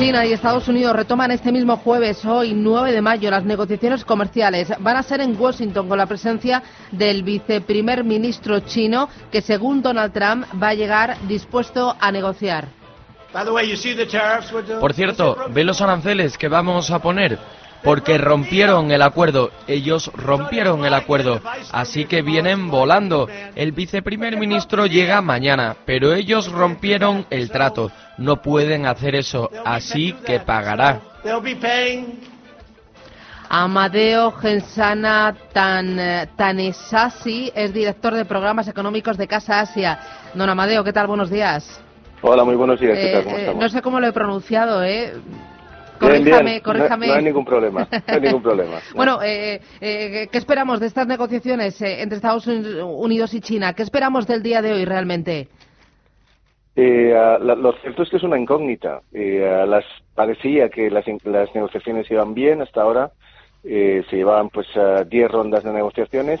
[0.00, 4.72] China y Estados Unidos retoman este mismo jueves, hoy 9 de mayo, las negociaciones comerciales.
[4.78, 10.14] Van a ser en Washington con la presencia del viceprimer ministro chino, que según Donald
[10.14, 12.68] Trump va a llegar dispuesto a negociar.
[14.80, 17.38] Por cierto, ¿ve los aranceles que vamos a poner?
[17.82, 19.50] Porque rompieron el acuerdo.
[19.66, 21.40] Ellos rompieron el acuerdo,
[21.72, 23.28] así que vienen volando.
[23.54, 27.90] El viceprimer ministro llega mañana, pero ellos rompieron el trato.
[28.18, 31.00] No pueden hacer eso, así que pagará.
[33.52, 35.98] Amadeo Gensana Tan,
[36.36, 39.98] Tanesasi es director de programas económicos de Casa Asia.
[40.34, 41.08] Don Amadeo, ¿qué tal?
[41.08, 41.80] Buenos días.
[42.22, 42.96] Hola, muy buenos días.
[42.96, 43.24] ¿Qué tal?
[43.24, 43.62] ¿Cómo Eh, estamos?
[43.62, 45.14] no sé cómo lo he pronunciado, ¿eh?
[46.00, 46.60] Corríjame, bien.
[46.62, 47.06] corríjame.
[47.06, 47.88] No, no hay ningún problema.
[47.90, 48.78] No hay ningún problema.
[48.94, 53.74] Bueno, eh, eh, ¿qué esperamos de estas negociaciones eh, entre Estados Unidos y China?
[53.74, 55.48] ¿Qué esperamos del día de hoy realmente?
[56.76, 59.02] Eh, la- lo cierto es que es una incógnita.
[59.12, 59.84] Eh, las,
[60.14, 63.10] parecía que las, las negociaciones iban bien hasta ahora.
[63.62, 66.40] Eh, se llevaban pues ah, 10 rondas de negociaciones.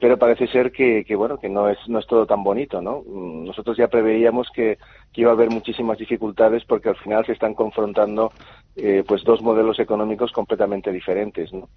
[0.00, 3.02] pero parece ser que, que, bueno que no es no es todo tan bonito no
[3.04, 4.78] Mm, nosotros ya preveíamos que,
[5.12, 8.30] que iba a haber muchísimas dificultades porque al final se están confrontando
[8.76, 11.68] eh, pues dos modelos económicos completamente diferentes no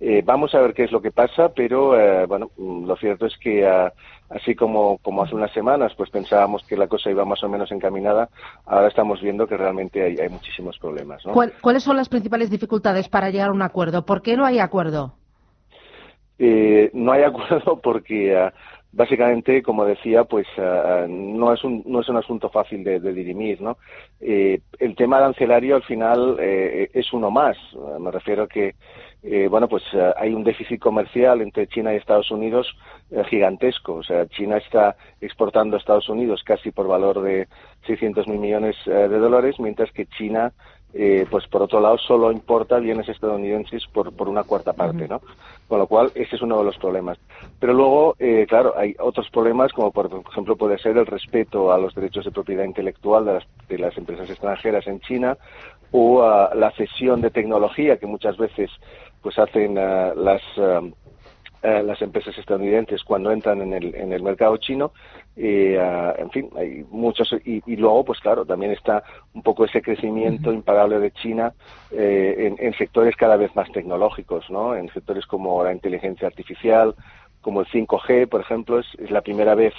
[0.00, 3.26] Eh, vamos a ver qué es lo que pasa pero eh, bueno mm, lo cierto
[3.26, 3.92] es que ah,
[4.30, 7.70] así como como hace unas semanas pues pensábamos que la cosa iba más o menos
[7.72, 8.28] encaminada
[8.66, 12.50] ahora estamos viendo que realmente hay, hay muchísimos problemas no ¿Cuál- ¿Cuáles son las principales
[12.50, 14.04] dificultades para llegar a un acuerdo?
[14.04, 15.14] ¿Por qué no hay acuerdo?
[16.38, 18.52] Eh, no hay acuerdo porque ah,
[18.94, 23.60] básicamente, como decía, pues ah, no es un no es un asunto fácil de, dirimir,
[23.60, 23.76] ¿no?
[24.20, 27.56] Eh, el tema arancelario al final eh, es uno más.
[27.98, 28.74] Me refiero a que
[29.26, 32.66] eh, bueno, pues ah, hay un déficit comercial entre China y Estados Unidos
[33.10, 33.94] eh, gigantesco.
[33.94, 37.48] O sea, China está exportando a Estados Unidos casi por valor de
[37.86, 40.52] 600 mil millones eh, de dólares, mientras que China
[40.96, 45.20] eh, pues por otro lado solo importa bienes estadounidenses por, por una cuarta parte, ¿no?
[45.66, 47.18] Con lo cual ese es uno de los problemas.
[47.58, 51.78] Pero luego, eh, claro, hay otros problemas como por ejemplo puede ser el respeto a
[51.78, 55.36] los derechos de propiedad intelectual de las, de las empresas extranjeras en China
[55.90, 58.70] o ah, la cesión de tecnología que muchas veces
[59.20, 60.80] pues hacen ah, las ah,
[61.64, 64.92] eh, las empresas estadounidenses cuando entran en el, en el mercado chino.
[65.34, 67.34] Y, ah, en fin, hay muchos.
[67.42, 69.02] Y, y luego, pues claro, también está
[69.32, 71.54] un poco ese crecimiento imparable de China
[71.90, 74.76] eh, en, en sectores cada vez más tecnológicos, ¿no?
[74.76, 76.94] En sectores como la inteligencia artificial,
[77.40, 79.72] como el 5G, por ejemplo, es, es la primera vez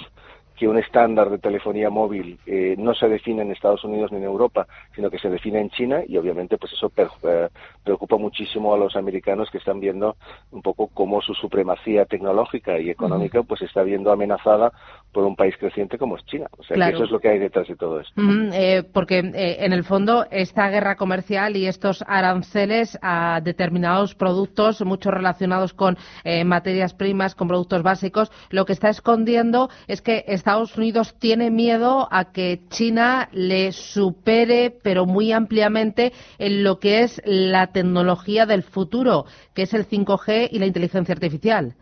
[0.58, 4.24] que un estándar de telefonía móvil eh, no se define en Estados Unidos ni en
[4.24, 7.48] Europa, sino que se define en China y obviamente pues eso per- eh,
[7.84, 10.16] preocupa muchísimo a los americanos que están viendo
[10.50, 14.72] un poco cómo su supremacía tecnológica y económica pues está viendo amenazada
[15.12, 16.46] por un país creciente como es China.
[16.58, 16.90] O sea Claro.
[16.92, 18.12] que eso es lo que hay detrás de todo esto.
[18.20, 24.14] Mm, eh, porque eh, en el fondo esta guerra comercial y estos aranceles a determinados
[24.14, 30.02] productos, muchos relacionados con eh, materias primas, con productos básicos, lo que está escondiendo es
[30.02, 36.78] que Estados Unidos tiene miedo a que China le supere, pero muy ampliamente, en lo
[36.78, 39.24] que es la tecnología del futuro,
[39.56, 41.74] que es el 5G y la inteligencia artificial.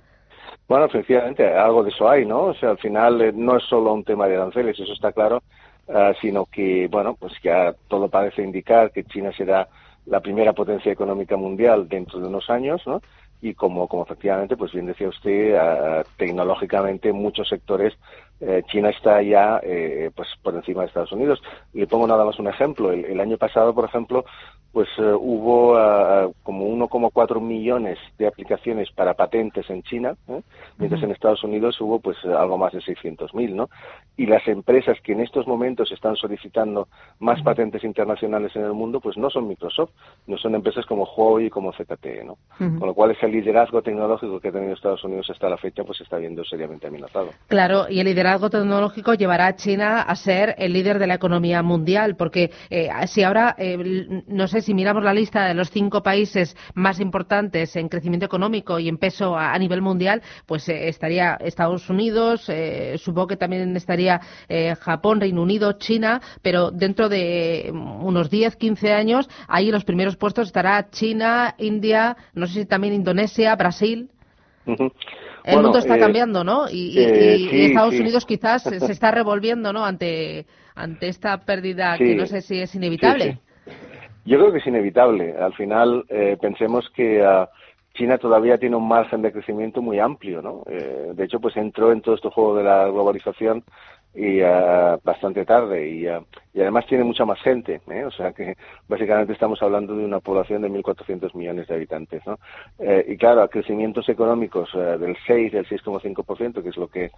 [0.66, 2.44] Bueno, efectivamente, algo de eso hay, ¿no?
[2.44, 5.42] O sea, al final eh, no es solo un tema de aranceles, eso está claro,
[5.90, 9.68] ah, sino que, bueno, pues ya todo parece indicar que China será
[10.06, 13.02] la primera potencia económica mundial dentro de unos años, ¿no?
[13.42, 17.92] Y como, como efectivamente, pues bien decía usted, ah, tecnológicamente en muchos sectores
[18.46, 21.42] eh, China está ya eh, pues por encima de Estados Unidos.
[21.72, 22.92] Le pongo nada más un ejemplo.
[22.92, 24.24] El, el año pasado, por ejemplo,
[24.74, 30.42] pues eh, hubo ah, como 1,4 millones de aplicaciones para patentes en China, ¿eh?
[30.78, 33.70] mientras en Estados Unidos hubo pues algo más de 600.000, ¿no?
[34.16, 36.88] Y las empresas que en estos momentos están solicitando
[37.20, 39.90] más patentes internacionales en el mundo, pues no son Microsoft,
[40.26, 42.36] no son empresas como Huawei y como ZTE, ¿no?
[42.58, 46.00] Con lo cual ese liderazgo tecnológico que ha tenido Estados Unidos hasta la fecha, pues
[46.00, 47.28] está viendo seriamente amenazado.
[47.46, 51.14] Claro, y el liderazgo liderazgo tecnológico llevará a China a ser el líder de la
[51.14, 55.70] economía mundial, porque eh, si ahora, eh, no sé, si miramos la lista de los
[55.70, 60.88] cinco países más importantes en crecimiento económico y en peso a, nivel mundial, pues eh,
[60.88, 62.50] estaría Estados Unidos,
[62.96, 64.20] supongo que también estaría
[64.80, 70.16] Japón, Reino Unido, China, pero dentro de unos 10, 15 años, ahí en los primeros
[70.16, 74.10] puestos estará China, India, no sé si también Indonesia, Brasil.
[75.44, 76.68] El mundo está cambiando, ¿no?
[76.70, 76.98] Y,
[77.66, 79.84] Estados Unidos quizás se está revolviendo, ¿no?
[79.84, 83.38] Ante, ante esta pérdida que no sé si es inevitable.
[84.24, 85.36] Yo creo que es inevitable.
[85.38, 87.46] Al final, eh, pensemos que uh,
[87.92, 90.62] China todavía tiene un margen de crecimiento muy amplio, ¿no?
[90.66, 93.64] Eh, de hecho, pues entró en todo este juego de la globalización
[94.14, 98.04] y uh, bastante tarde y, uh, y, además tiene mucha más gente, ¿eh?
[98.04, 98.56] o sea que
[98.88, 102.38] básicamente estamos hablando de una población de 1.400 millones de habitantes, ¿no?
[102.78, 107.10] Eh, y claro, a crecimientos económicos uh, del 6, del 6,5%, que es lo que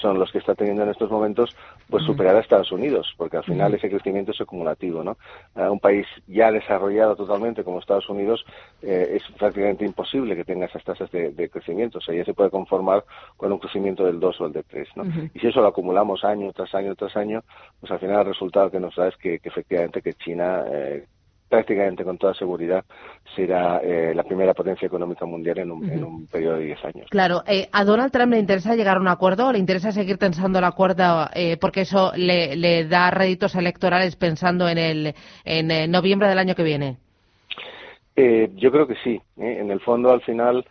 [0.00, 1.56] son los que está teniendo en estos momentos,
[1.90, 5.16] pues superará a Estados Unidos, porque al final ese crecimiento es acumulativo, ¿no?
[5.54, 8.44] un país ya desarrollado totalmente como Estados Unidos
[8.82, 12.50] es prácticamente imposible que tenga esas tasas de, de, crecimiento, o sea, ya se puede
[12.50, 13.04] conformar
[13.36, 15.04] con un crecimiento del 2 o el de 3, ¿no?
[15.34, 17.42] Y si eso lo acumulamos año tras año tras año,
[17.80, 21.04] pues al final el resultado que nos da es que, efectivamente que China eh,
[21.48, 22.84] prácticamente con toda seguridad
[23.36, 27.06] será eh, la primera potencia económica mundial en un, periodo de 10 años.
[27.10, 29.52] Claro, eh, ¿a Donald Trump le interesa llegar a un acuerdo?
[29.52, 31.28] ¿Le interesa seguir tensando el acuerdo
[31.60, 35.14] porque eso le, da réditos electorales pensando en, el,
[35.44, 36.96] en noviembre del año que viene?
[38.16, 39.20] yo creo que sí.
[39.36, 40.64] En el fondo, al final,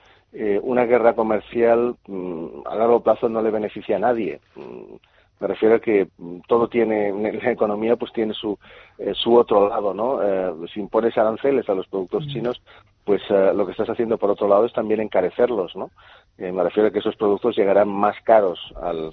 [0.62, 4.40] una guerra comercial mm, a largo plazo no le beneficia a nadie.
[4.56, 4.96] Mm,
[5.44, 7.12] me refiero a que mm, todo tiene,
[7.44, 8.58] la economía pues tiene su,
[8.98, 10.24] eh, su otro lado, ¿no?
[10.24, 12.62] Eh, si impones aranceles a los productos chinos,
[13.04, 15.92] pues eh, lo que estás haciendo por otro lado es también encarecerlos, ¿no?
[16.38, 19.12] me refiero a que esos productos llegarán más caros al,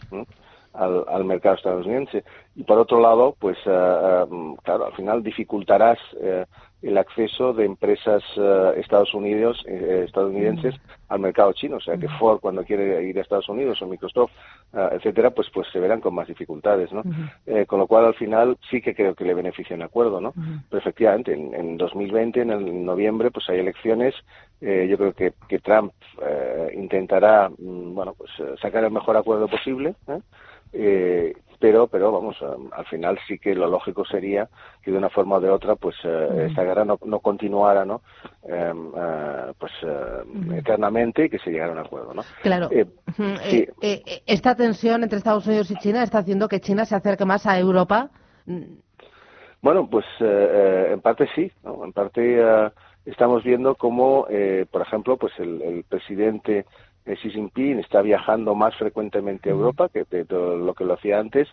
[0.72, 2.24] al, al, mercado estadounidense.
[2.56, 5.98] Y por otro lado, pues claro, al final dificultarás
[6.82, 10.74] el acceso de empresas uh, Estados Unidos, eh, estadounidenses
[11.08, 11.76] al mercado chino.
[11.76, 14.30] O sea, que Ford cuando quiere ir a Estados Unidos o Microsoft,
[14.72, 17.02] uh, etcétera, pues pues se verán con más dificultades, ¿no?
[17.46, 20.32] eh, con lo cual al final sí que creo que le beneficia el acuerdo, ¿no?
[20.68, 24.14] Pero efectivamente en, en 2020, en el noviembre, pues hay elecciones.
[24.62, 25.92] Eh, yo creo que, que Trump
[26.74, 28.30] intentará, mm, bueno, pues
[28.60, 29.94] sacar el mejor acuerdo posible.
[30.72, 31.34] ¿eh?
[31.60, 32.36] Pero pero vamos
[32.72, 34.48] al final sí que lo lógico sería
[34.82, 38.00] que de una forma o de otra pues eh, esta guerra no, no continuara no
[38.42, 42.68] em, eh, pues eh, eternamente y que se llegara a un acuerdo no claro.
[44.26, 47.58] Esta tensión entre Estados Unidos y China está haciendo que China se acerque más a
[47.58, 48.08] Europa.
[49.60, 51.84] Bueno pues en parte sí ¿no?
[51.84, 52.40] en parte
[53.04, 54.26] estamos viendo cómo
[54.70, 56.64] por ejemplo pues el, el presidente
[57.04, 61.48] Xi Jinping está viajando más frecuentemente a Europa que de lo que lo hacía antes.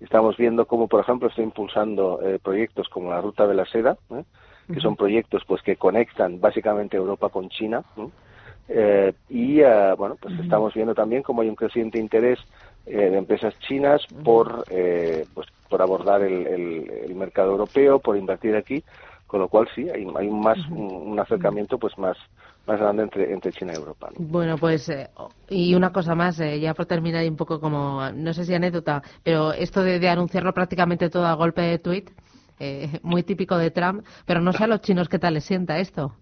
[0.00, 3.96] Estamos viendo cómo, por ejemplo, está impulsando eh, proyectos como la Ruta de la Seda,
[4.10, 4.24] ¿eh?
[4.72, 7.82] que son proyectos pues que conectan básicamente Europa con China.
[8.68, 9.62] Eh, y
[9.96, 12.38] bueno, pues estamos viendo también cómo hay un creciente interés
[12.84, 14.64] de empresas chinas por
[15.34, 18.82] pues por abordar el, el, mercado europeo, por invertir aquí,
[19.26, 22.16] con lo cual sí hay, hay más un acercamiento pues más
[22.68, 24.10] más grande entre, entre China y Europa.
[24.18, 25.08] Bueno, pues, eh,
[25.48, 29.02] y una cosa más, eh, ya por terminar un poco como, no sé si anécdota,
[29.24, 32.10] pero esto de, anunciarlo prácticamente todo a golpe de tuit,
[32.60, 35.78] eh, muy típico de Trump, pero no sé a los chinos qué tal les sienta
[35.78, 36.12] esto.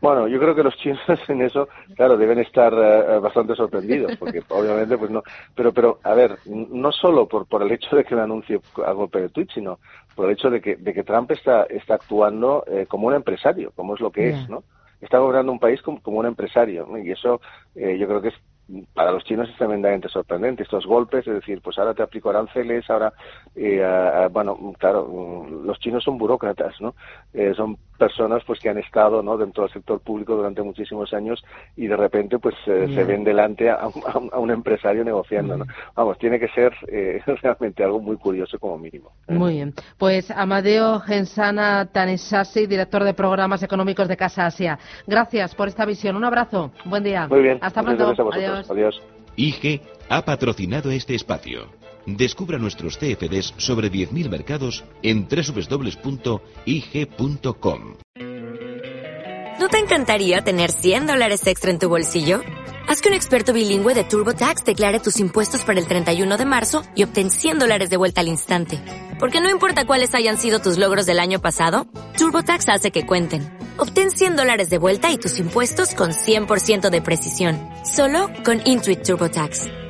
[0.00, 2.72] Bueno, yo creo que los chinos en eso, claro, deben estar
[3.20, 5.24] bastante sorprendidos, porque obviamente, pues no.
[5.56, 8.92] Pero, pero, a ver, no solo por, por el hecho de que lo anuncie a
[8.92, 9.80] golpe de tweet, sino
[10.14, 13.96] por el hecho de que, de que Trump está, está actuando como un empresario, como
[13.96, 14.62] es lo que es, ¿no?
[15.00, 17.40] Está gobernando un país como, un empresario y eso
[17.74, 18.34] eh, yo creo que es
[18.92, 22.88] para los chinos es tremendamente sorprendente estos golpes, es decir, pues ahora te aplico aranceles,
[22.90, 23.12] ahora,
[23.56, 26.94] eh, bueno, claro, los chinos son burócratas, ¿no?
[27.32, 29.36] Eh, son personas pues que han estado, ¿no?
[29.36, 31.44] Dentro del sector público durante muchísimos años
[31.76, 33.88] y de repente pues eh, se ven delante a,
[34.38, 35.66] un empresario negociando, ¿no?
[35.94, 36.72] Vamos, tiene que ser
[37.42, 39.12] realmente algo muy curioso como mínimo.
[39.28, 39.74] Muy bien.
[39.98, 44.78] Pues Amadeo Gensana Tanesasi, director de programas económicos de Casa Asia.
[45.06, 46.16] Gracias por esta visión.
[46.16, 46.72] Un abrazo.
[46.84, 47.26] Buen día.
[47.28, 47.58] Muy bien.
[47.60, 48.14] Hasta pronto.
[48.32, 48.70] Adiós.
[48.70, 49.02] Adiós.
[49.36, 51.68] IG ha patrocinado este espacio.
[52.16, 56.38] Descubra nuestros CFDs sobre 10.000 mercados en www.ig.com.
[59.60, 62.40] ¿No te encantaría tener 100 dólares extra en tu bolsillo?
[62.88, 66.82] Haz que un experto bilingüe de TurboTax declare tus impuestos para el 31 de marzo
[66.94, 68.80] y obtén 100 dólares de vuelta al instante.
[69.18, 71.86] Porque no importa cuáles hayan sido tus logros del año pasado,
[72.16, 73.46] TurboTax hace que cuenten.
[73.76, 77.58] Obtén 100 dólares de vuelta y tus impuestos con 100% de precisión.
[77.84, 79.87] Solo con Intuit TurboTax.